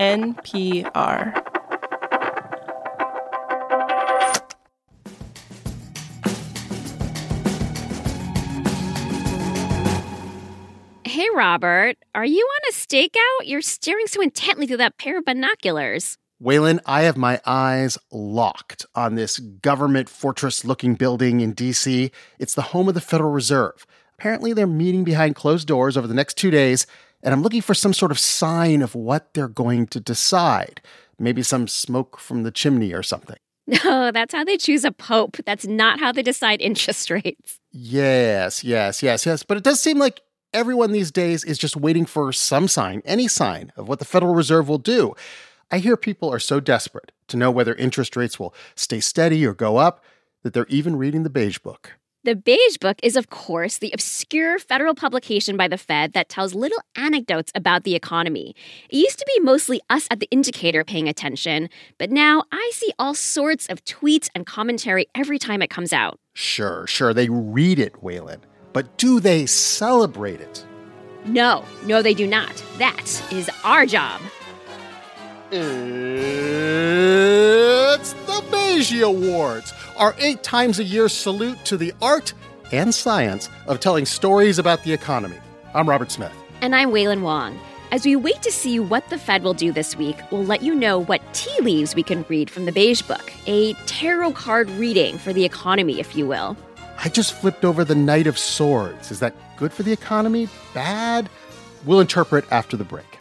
[0.00, 1.34] NPR.
[11.04, 13.18] Hey, Robert, are you on a stakeout?
[13.44, 16.16] You're staring so intently through that pair of binoculars.
[16.42, 22.10] Wailin, I have my eyes locked on this government fortress looking building in DC.
[22.38, 23.86] It's the home of the Federal Reserve.
[24.18, 26.86] Apparently, they're meeting behind closed doors over the next two days,
[27.22, 30.80] and I'm looking for some sort of sign of what they're going to decide.
[31.18, 33.36] Maybe some smoke from the chimney or something.
[33.66, 35.36] No, that's how they choose a pope.
[35.44, 37.60] That's not how they decide interest rates.
[37.70, 39.42] Yes, yes, yes, yes.
[39.42, 40.22] But it does seem like
[40.52, 44.34] everyone these days is just waiting for some sign, any sign of what the Federal
[44.34, 45.14] Reserve will do.
[45.70, 49.54] I hear people are so desperate to know whether interest rates will stay steady or
[49.54, 50.02] go up
[50.42, 51.92] that they're even reading the Beige Book.
[52.22, 56.52] The Beige Book is, of course, the obscure federal publication by the Fed that tells
[56.52, 58.54] little anecdotes about the economy.
[58.90, 62.92] It used to be mostly us at the indicator paying attention, but now I see
[62.98, 66.20] all sorts of tweets and commentary every time it comes out.
[66.34, 68.40] Sure, sure, they read it, Wailin,
[68.74, 70.62] but do they celebrate it?
[71.24, 72.62] No, no, they do not.
[72.76, 74.20] That is our job.
[75.52, 75.62] It's
[78.12, 82.32] the Beigie Awards, our eight times a year salute to the art
[82.72, 85.36] and science of telling stories about the economy.
[85.74, 86.32] I'm Robert Smith.
[86.62, 87.60] And I'm Wailin Wong.
[87.92, 90.74] As we wait to see what the Fed will do this week, we'll let you
[90.74, 95.18] know what tea leaves we can read from the Beige Book, a tarot card reading
[95.18, 96.56] for the economy, if you will.
[97.04, 99.10] I just flipped over the Knight of Swords.
[99.10, 100.48] Is that good for the economy?
[100.72, 101.28] Bad?
[101.84, 103.19] We'll interpret after the break.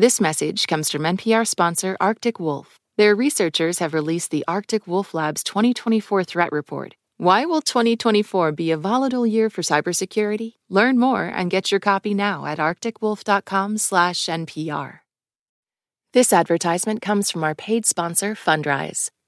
[0.00, 2.78] This message comes from NPR sponsor Arctic Wolf.
[2.96, 6.94] Their researchers have released the Arctic Wolf Lab's 2024 Threat Report.
[7.18, 10.54] Why will 2024 be a volatile year for cybersecurity?
[10.70, 15.00] Learn more and get your copy now at arcticwolf.com/npr.
[16.14, 19.10] This advertisement comes from our paid sponsor Fundrise.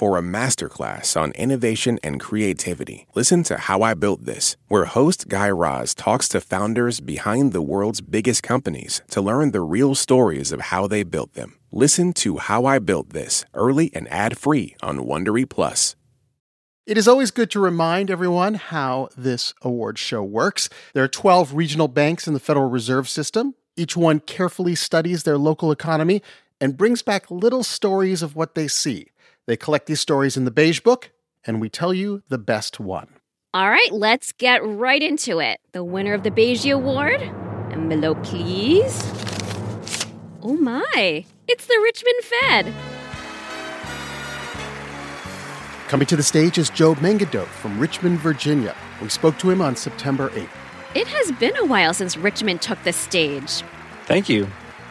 [0.00, 5.28] For a masterclass on innovation and creativity, listen to How I Built This, where host
[5.28, 10.52] Guy Raz talks to founders behind the world's biggest companies to learn the real stories
[10.52, 11.58] of how they built them.
[11.70, 15.96] Listen to How I Built This early and ad-free on Wondery Plus.
[16.86, 20.70] It is always good to remind everyone how this award show works.
[20.94, 23.54] There are 12 regional banks in the Federal Reserve System.
[23.76, 26.22] Each one carefully studies their local economy
[26.58, 29.08] and brings back little stories of what they see.
[29.46, 31.10] They collect these stories in the Beige Book,
[31.44, 33.08] and we tell you the best one.
[33.52, 35.58] All right, let's get right into it.
[35.72, 37.20] The winner of the Beigie Award,
[37.72, 39.02] envelope please.
[40.42, 42.74] Oh my, it's the Richmond Fed.
[45.88, 48.76] Coming to the stage is Joe Mengedoth from Richmond, Virginia.
[49.02, 50.48] We spoke to him on September 8th.
[50.94, 53.64] It has been a while since Richmond took the stage.
[54.04, 54.46] Thank you.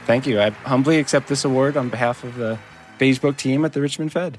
[0.06, 0.42] Thank you.
[0.42, 2.60] I humbly accept this award on behalf of the
[3.00, 4.38] Beige Book team at the Richmond Fed.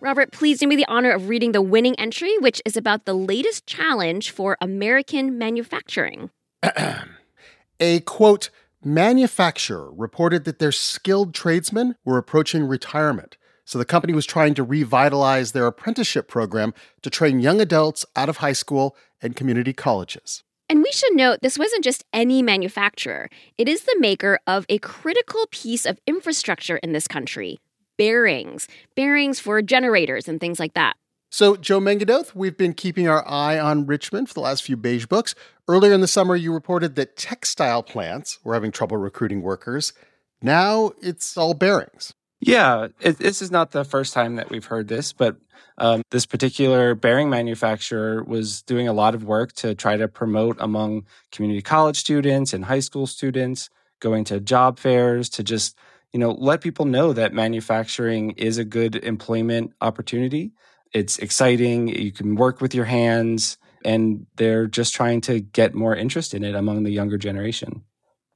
[0.00, 3.14] Robert, please do me the honor of reading the winning entry, which is about the
[3.14, 6.30] latest challenge for American manufacturing.
[7.80, 8.50] A quote,
[8.84, 13.36] manufacturer reported that their skilled tradesmen were approaching retirement.
[13.64, 16.72] So the company was trying to revitalize their apprenticeship program
[17.02, 20.44] to train young adults out of high school and community colleges.
[20.68, 24.78] And we should note this wasn't just any manufacturer, it is the maker of a
[24.78, 27.60] critical piece of infrastructure in this country
[27.96, 30.96] bearings, bearings for generators and things like that.
[31.30, 35.06] So, Joe Mengedoth, we've been keeping our eye on Richmond for the last few beige
[35.06, 35.34] books.
[35.66, 39.92] Earlier in the summer, you reported that textile plants were having trouble recruiting workers.
[40.42, 42.14] Now it's all bearings.
[42.40, 45.36] Yeah, it, this is not the first time that we've heard this, but
[45.78, 50.56] um, this particular bearing manufacturer was doing a lot of work to try to promote
[50.60, 55.76] among community college students and high school students, going to job fairs to just
[56.12, 60.52] you know let people know that manufacturing is a good employment opportunity.
[60.92, 61.88] It's exciting.
[61.88, 66.44] You can work with your hands, and they're just trying to get more interest in
[66.44, 67.82] it among the younger generation.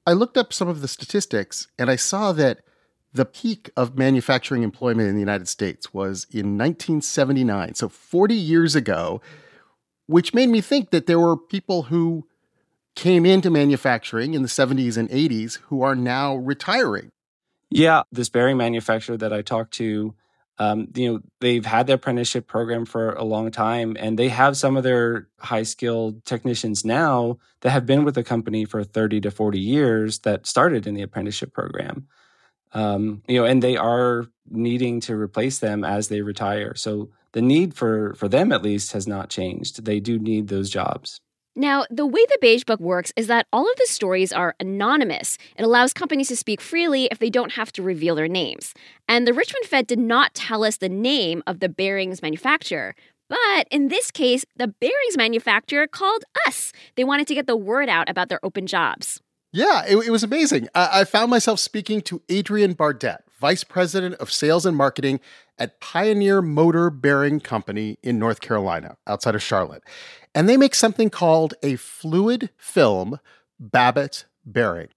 [0.06, 2.60] I looked up some of the statistics, and I saw that
[3.12, 8.76] the peak of manufacturing employment in the United States was in 1979, so 40 years
[8.76, 9.20] ago,
[10.06, 12.26] which made me think that there were people who
[12.94, 17.10] came into manufacturing in the 70s and 80s who are now retiring.
[17.70, 20.14] Yeah, this bearing manufacturer that I talked to,
[20.58, 24.56] um, you know, they've had their apprenticeship program for a long time, and they have
[24.56, 29.20] some of their high skilled technicians now that have been with the company for 30
[29.22, 32.08] to 40 years that started in the apprenticeship program.
[32.72, 36.74] Um, you know, and they are needing to replace them as they retire.
[36.74, 39.84] So the need for for them at least has not changed.
[39.84, 41.20] They do need those jobs.
[41.56, 45.36] Now, the way the Beige Book works is that all of the stories are anonymous.
[45.56, 48.72] It allows companies to speak freely if they don't have to reveal their names.
[49.08, 52.94] And the Richmond Fed did not tell us the name of the bearings manufacturer.
[53.28, 56.72] But in this case, the bearings manufacturer called us.
[56.96, 59.20] They wanted to get the word out about their open jobs.
[59.52, 60.68] Yeah, it, it was amazing.
[60.74, 65.20] I, I found myself speaking to Adrian Bardet, Vice President of Sales and Marketing
[65.58, 69.82] at Pioneer Motor Bearing Company in North Carolina, outside of Charlotte.
[70.34, 73.18] And they make something called a fluid film
[73.58, 74.88] Babbitt bearing.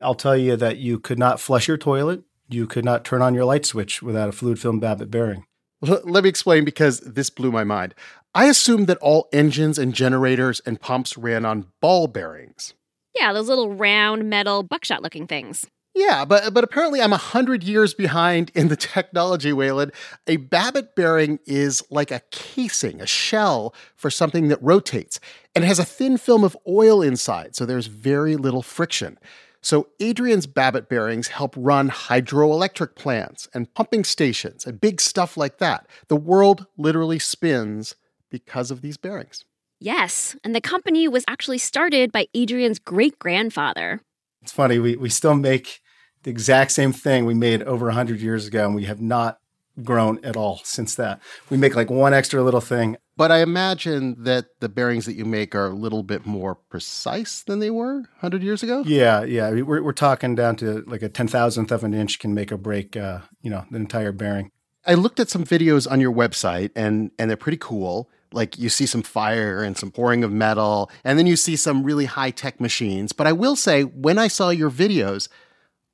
[0.00, 3.34] I'll tell you that you could not flush your toilet, you could not turn on
[3.34, 5.46] your light switch without a fluid film Babbitt bearing.
[5.80, 7.94] Let me explain because this blew my mind.
[8.34, 12.74] I assumed that all engines and generators and pumps ran on ball bearings.
[13.14, 15.66] Yeah, those little round metal buckshot looking things.
[15.94, 19.92] Yeah, but but apparently I'm a hundred years behind in the technology, Wailin.
[20.26, 25.20] A Babbitt bearing is like a casing, a shell for something that rotates,
[25.54, 29.18] and has a thin film of oil inside, so there's very little friction.
[29.64, 35.58] So Adrian's Babbitt bearings help run hydroelectric plants and pumping stations and big stuff like
[35.58, 35.86] that.
[36.08, 37.94] The world literally spins
[38.28, 39.44] because of these bearings.
[39.82, 44.00] Yes, and the company was actually started by Adrian's great grandfather.
[44.40, 45.80] It's funny, we, we still make
[46.22, 49.40] the exact same thing we made over 100 years ago, and we have not
[49.82, 51.20] grown at all since that.
[51.50, 52.96] We make like one extra little thing.
[53.16, 57.42] But I imagine that the bearings that you make are a little bit more precise
[57.42, 58.84] than they were 100 years ago?
[58.86, 59.50] Yeah, yeah.
[59.50, 62.96] We're, we're talking down to like a 10,000th of an inch can make or break,
[62.96, 64.52] uh, you know, the entire bearing.
[64.86, 68.68] I looked at some videos on your website, and, and they're pretty cool like you
[68.68, 72.30] see some fire and some pouring of metal, and then you see some really high
[72.30, 73.12] tech machines.
[73.12, 75.28] But I will say, when I saw your videos,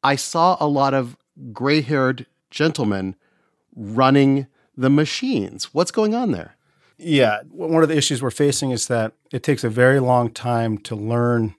[0.03, 1.17] I saw a lot of
[1.53, 3.17] gray haired gentlemen
[3.75, 4.47] running
[4.77, 5.75] the machines.
[5.75, 6.57] What's going on there?
[6.97, 10.79] Yeah, one of the issues we're facing is that it takes a very long time
[10.79, 11.55] to learn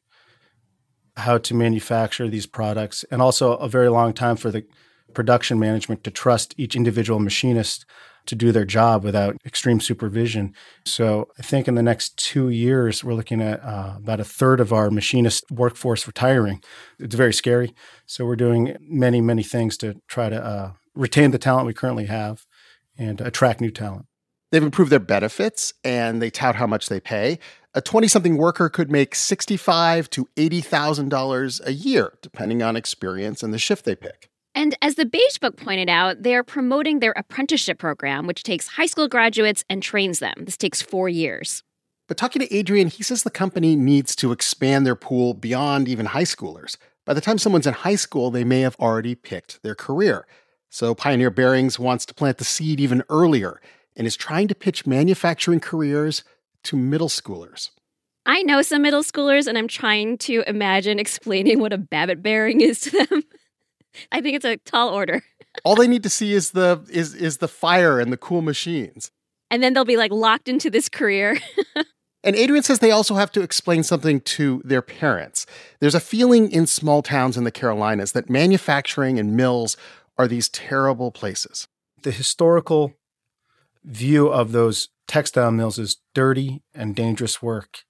[1.16, 4.66] how to manufacture these products, and also a very long time for the
[5.14, 7.86] production management to trust each individual machinist
[8.26, 10.54] to do their job without extreme supervision.
[10.86, 14.60] So I think in the next two years, we're looking at uh, about a third
[14.60, 16.62] of our machinist workforce retiring.
[17.00, 17.74] It's very scary.
[18.06, 22.06] So we're doing many, many things to try to uh, retain the talent we currently
[22.06, 22.46] have
[22.98, 24.06] and attract new talent.
[24.52, 27.40] They've improved their benefits and they tout how much they pay.
[27.76, 33.54] A 20 something worker could make $65 to $80,000 a year, depending on experience and
[33.54, 34.30] the shift they pick.
[34.60, 38.88] And as the Beige Book pointed out, they're promoting their apprenticeship program, which takes high
[38.88, 40.34] school graduates and trains them.
[40.40, 41.64] This takes four years.
[42.10, 46.08] But talking to Adrian, he says the company needs to expand their pool beyond even
[46.08, 46.76] high schoolers.
[47.06, 50.28] By the time someone's in high school, they may have already picked their career.
[50.70, 53.62] So Pioneer Bearings wants to plant the seed even earlier
[53.96, 56.26] and is trying to pitch manufacturing careers
[56.66, 57.70] to middle schoolers.
[58.26, 62.60] I know some middle schoolers, and I'm trying to imagine explaining what a Babbitt bearing
[62.60, 63.24] is to them.
[64.12, 65.24] I think it's a tall order.
[65.64, 69.12] All they need to see is the is is the fire and the cool machines.
[69.52, 71.40] And then they'll be like locked into this career.
[72.24, 75.48] and Adrian says they also have to explain something to their parents.
[75.80, 79.76] There's a feeling in small towns in the Carolinas that manufacturing and mills
[80.20, 81.68] are these terrible places.
[82.04, 82.94] The historical
[83.84, 87.86] view of those textile mills is dirty and dangerous work.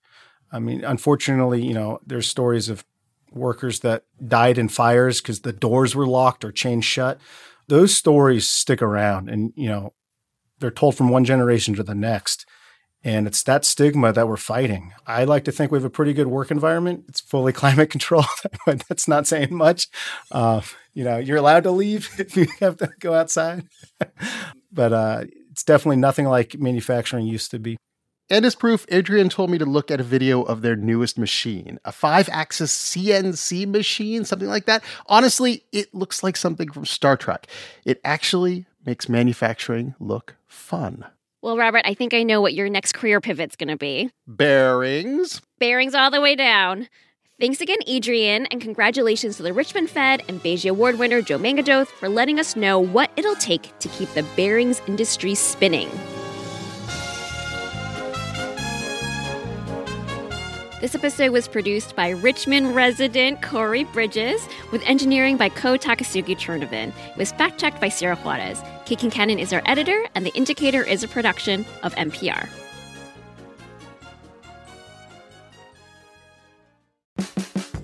[0.51, 2.85] I mean, unfortunately, you know, there's stories of
[3.31, 7.19] workers that died in fires because the doors were locked or chained shut.
[7.67, 9.93] Those stories stick around and, you know,
[10.59, 12.45] they're told from one generation to the next.
[13.03, 14.91] And it's that stigma that we're fighting.
[15.07, 17.05] I like to think we have a pretty good work environment.
[17.07, 18.25] It's fully climate controlled,
[18.65, 19.87] but that's not saying much.
[20.31, 20.61] Uh,
[20.93, 23.63] you know, you're allowed to leave if you have to go outside.
[24.71, 27.77] but uh, it's definitely nothing like manufacturing used to be.
[28.29, 31.79] And as proof, Adrian told me to look at a video of their newest machine,
[31.83, 34.83] a five axis CNC machine, something like that.
[35.07, 37.47] Honestly, it looks like something from Star Trek.
[37.85, 41.05] It actually makes manufacturing look fun.
[41.41, 45.41] Well, Robert, I think I know what your next career pivot's going to be bearings.
[45.57, 46.87] Bearings all the way down.
[47.39, 51.87] Thanks again, Adrian, and congratulations to the Richmond Fed and Beigie Award winner Joe Mengedoth
[51.87, 55.89] for letting us know what it'll take to keep the bearings industry spinning.
[60.81, 66.93] This episode was produced by Richmond resident Corey Bridges, with engineering by Ko Takasugi Czernowin.
[67.09, 68.61] It was fact checked by Sierra Juarez.
[68.85, 72.47] Kate Cannon is our editor, and The Indicator is a production of NPR.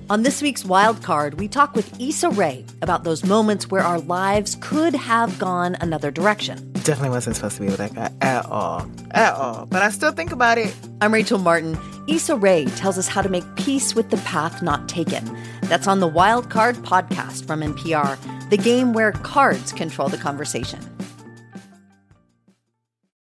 [0.10, 4.00] On this week's Wild Card, we talk with Issa Rae about those moments where our
[4.00, 6.75] lives could have gone another direction.
[6.86, 8.88] Definitely wasn't supposed to be with that guy at all.
[9.10, 9.66] At all.
[9.66, 10.72] But I still think about it.
[11.02, 11.80] I'm Rachel Martin.
[12.08, 15.36] Issa Rae tells us how to make peace with the path not taken.
[15.64, 18.20] That's on the Wild Card podcast from NPR,
[18.52, 20.80] the game where cards control the conversation.